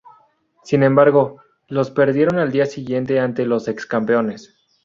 Sin 0.63 0.81
embargo, 0.81 1.43
los 1.67 1.91
perdieron 1.91 2.39
al 2.39 2.51
día 2.51 2.65
siguiente 2.65 3.19
ante 3.19 3.45
los 3.45 3.67
ex-campeones. 3.67 4.57